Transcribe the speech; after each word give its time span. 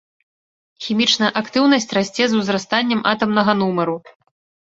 Хімічная 0.85 1.27
актыўнасць 1.41 1.85
расце 1.97 2.25
з 2.31 2.39
узрастаннем 2.39 3.01
атамнага 3.13 3.51
нумару. 3.61 3.95